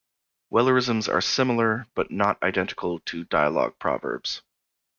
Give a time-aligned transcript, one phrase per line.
[0.51, 4.41] Wellerisms are similar but not identical to dialogue proverbs.